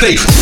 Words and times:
Bass. 0.00 0.37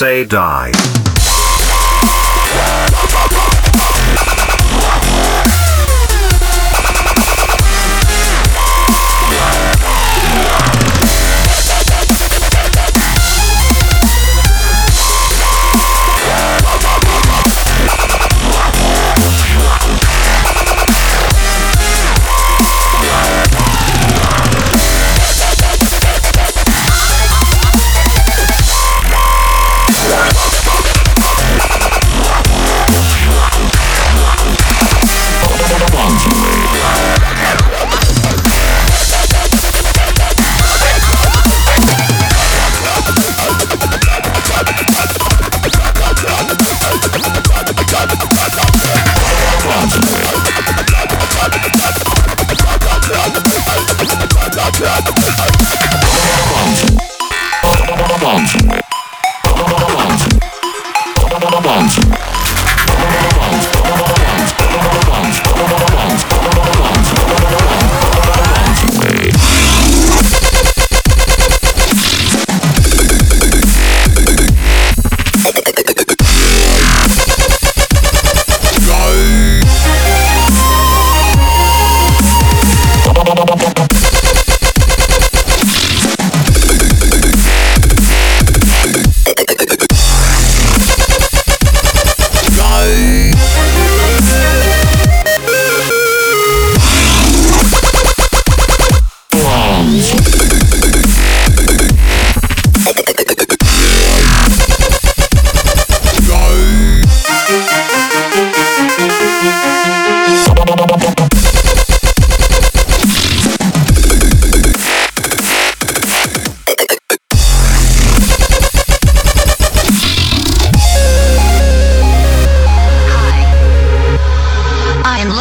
Say 0.00 0.24
die. 0.24 1.09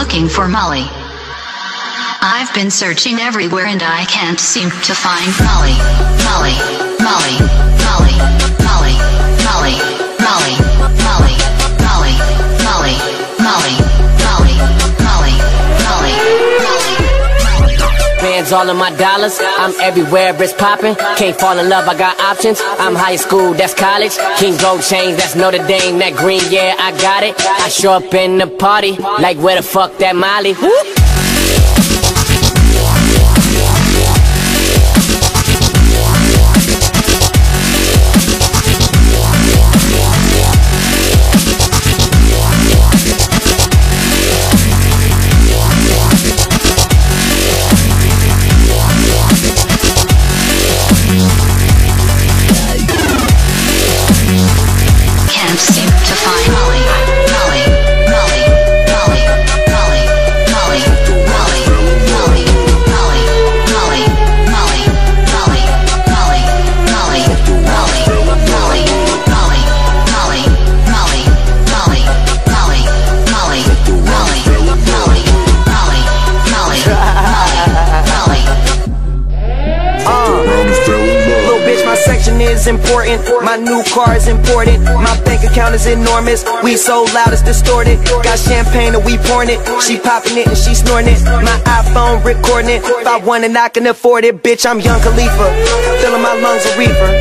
looking 0.10 0.28
for 0.28 0.48
Molly. 0.48 0.86
I've 2.22 2.52
been 2.56 2.72
searching 2.72 3.20
everywhere 3.20 3.68
and 3.68 3.84
I 3.84 4.06
can't 4.06 4.40
seem 4.40 4.72
to 4.72 4.94
find 4.96 5.30
Molly. 5.46 5.78
Molly, 6.26 6.58
Molly, 6.98 7.38
Molly, 7.86 8.18
Molly, 8.66 8.98
Molly, 9.46 9.78
Molly, 9.78 9.78
Molly, 10.18 11.04
Molly. 11.04 11.39
All 18.52 18.68
of 18.68 18.78
my 18.78 18.90
dollars. 18.96 19.38
I'm 19.42 19.74
everywhere, 19.80 20.34
it's 20.42 20.54
popping. 20.54 20.96
Can't 21.18 21.40
fall 21.40 21.58
in 21.60 21.70
love, 21.70 21.88
I 21.88 21.96
got 21.96 22.20
options. 22.20 22.60
I'm 22.64 22.96
high 22.96 23.16
school, 23.16 23.54
that's 23.54 23.74
college. 23.74 24.18
King 24.40 24.58
Gold 24.58 24.82
chains, 24.82 25.18
that's 25.18 25.36
Notre 25.36 25.66
Dame. 25.68 26.00
That 26.00 26.16
green, 26.16 26.42
yeah, 26.50 26.76
I 26.80 26.92
got 27.00 27.24
it. 27.24 27.36
I 27.40 27.70
show 27.70 27.92
up 27.94 28.14
in 28.14 28.40
the 28.40 28.48
party, 28.48 28.98
like 28.98 29.38
where 29.38 29.58
the 29.58 29.64
fuck 29.64 29.98
that 30.00 30.16
Molly? 30.16 30.54
Whoop. 30.54 30.99
Is 82.60 82.68
important. 82.68 83.24
My 83.44 83.56
new 83.56 83.82
car 83.96 84.16
is 84.16 84.28
important. 84.28 84.84
My 84.84 85.16
bank 85.24 85.44
account 85.50 85.76
is 85.76 85.88
enormous. 85.88 86.44
We 86.64 86.76
so 86.76 87.08
loud 87.16 87.32
it's 87.32 87.42
distorted. 87.42 87.98
Got 88.24 88.38
champagne 88.38 88.94
and 88.96 89.04
we 89.06 89.18
pouring 89.18 89.50
it. 89.50 89.60
She 89.82 89.98
popping 89.98 90.38
it 90.38 90.48
and 90.48 90.58
she 90.58 90.76
snorting 90.76 91.16
it. 91.16 91.24
My 91.24 91.56
iPhone 91.80 92.20
recording 92.24 92.72
it. 92.76 92.84
If 92.84 93.08
I 93.08 93.18
want 93.24 93.46
it, 93.46 93.56
I 93.56 93.70
can 93.70 93.88
afford 93.88 94.26
it. 94.26 94.44
Bitch, 94.44 94.66
I'm 94.68 94.80
Young 94.80 95.00
Khalifa. 95.00 95.48
Filling 96.04 96.22
my 96.22 96.36
lungs 96.44 96.66
a 96.68 96.72
reefer. 96.76 97.12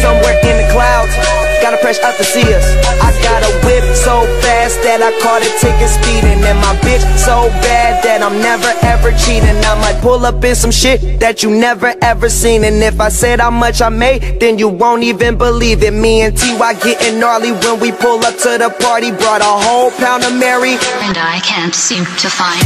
Somewhere 0.00 0.36
in 0.48 0.56
the 0.64 0.66
clouds. 0.72 1.12
Gotta 1.60 1.76
press 1.78 2.00
up 2.00 2.16
to 2.16 2.24
see 2.24 2.46
us. 2.56 2.66
I 3.04 3.12
got 3.20 3.44
a 3.44 3.52
whip 3.66 3.84
so 3.96 4.24
fast 4.40 4.65
that 4.86 5.02
I 5.02 5.10
caught 5.18 5.42
a 5.42 5.50
ticket 5.58 5.90
speeding. 5.90 6.38
And 6.46 6.58
my 6.62 6.78
bitch 6.86 7.02
so 7.18 7.50
bad 7.66 8.04
that 8.04 8.22
I'm 8.22 8.38
never 8.38 8.70
ever 8.86 9.10
cheating. 9.18 9.58
I 9.66 9.74
might 9.82 10.00
pull 10.00 10.24
up 10.24 10.42
in 10.44 10.54
some 10.54 10.70
shit 10.70 11.18
that 11.18 11.42
you 11.42 11.50
never 11.50 11.92
ever 12.00 12.28
seen. 12.30 12.62
And 12.62 12.76
if 12.82 13.00
I 13.00 13.08
said 13.08 13.40
how 13.40 13.50
much 13.50 13.82
I 13.82 13.88
made, 13.88 14.38
then 14.38 14.58
you 14.58 14.68
won't 14.68 15.02
even 15.02 15.36
believe 15.36 15.82
it. 15.82 15.92
Me 15.92 16.22
and 16.22 16.36
TY 16.36 16.74
getting 16.80 17.18
gnarly 17.18 17.50
when 17.50 17.80
we 17.80 17.90
pull 17.90 18.24
up 18.24 18.36
to 18.46 18.56
the 18.62 18.70
party. 18.78 19.10
Brought 19.10 19.42
a 19.42 19.54
whole 19.66 19.90
pound 19.90 20.22
of 20.24 20.32
Mary. 20.38 20.78
and 21.02 21.18
I 21.18 21.40
can't 21.42 21.74
seem 21.74 22.04
to 22.22 22.28
find. 22.30 22.62